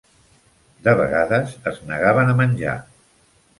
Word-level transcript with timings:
De 0.87 0.95
vegades 1.01 1.53
es 1.73 1.79
negaven 1.93 2.35
a 2.35 2.37
menjar. 2.43 2.77